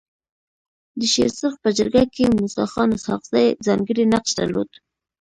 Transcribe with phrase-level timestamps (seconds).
[0.99, 4.69] د شيرسرخ په جرګه کي موسي خان اسحق زي ځانګړی نقش درلود.